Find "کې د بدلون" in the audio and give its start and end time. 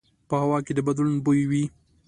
0.65-1.15